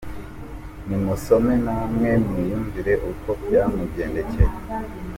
Ni 0.87 0.97
musome 1.05 1.53
namwe 1.65 2.09
mwiyumvire 2.25 2.93
uko 3.11 3.27
byamugendekeye. 3.41 4.55